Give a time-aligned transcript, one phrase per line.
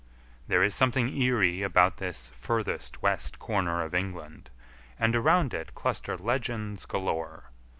[0.47, 4.49] There is something eerie about this furthest west corner of England
[4.97, 7.51] and around it cluster legends galore.